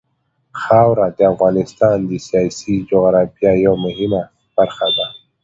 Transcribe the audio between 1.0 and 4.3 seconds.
د افغانستان د سیاسي جغرافیه یوه مهمه